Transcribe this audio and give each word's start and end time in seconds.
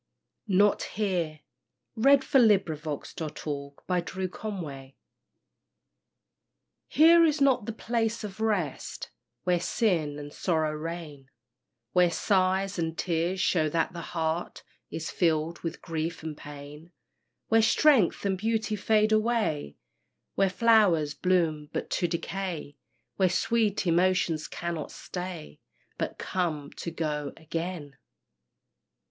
F. 0.49 0.55
J. 0.55 0.55
Ochse._ 0.55 0.57
BEACONSFIELD. 0.57 0.81
NOT 3.87 4.03
HERE. 4.09 4.95
Here 6.87 7.23
is 7.23 7.39
not 7.39 7.67
the 7.67 7.71
place 7.71 8.23
of 8.23 8.39
rest, 8.41 9.11
Where 9.43 9.59
sin 9.59 10.17
and 10.17 10.33
sorrow 10.33 10.71
reign; 10.73 11.29
Where 11.93 12.09
sighs 12.09 12.79
and 12.79 12.97
tears 12.97 13.39
show 13.39 13.69
that 13.69 13.93
the 13.93 14.01
heart 14.01 14.63
Is 14.89 15.11
filled 15.11 15.59
with 15.59 15.83
grief 15.83 16.23
and 16.23 16.35
pain; 16.35 16.89
Where 17.49 17.61
strength 17.61 18.25
and 18.25 18.39
beauty 18.39 18.75
fade 18.75 19.11
away; 19.11 19.75
Where 20.33 20.49
flowers 20.49 21.13
bloom 21.13 21.69
but 21.71 21.91
to 21.91 22.07
decay; 22.07 22.75
Where 23.17 23.29
sweet 23.29 23.85
emotions 23.85 24.47
cannot 24.47 24.91
stay, 24.91 25.59
But 25.99 26.17
come 26.17 26.71
to 26.77 26.89
go 26.89 27.33
again. 27.37 27.97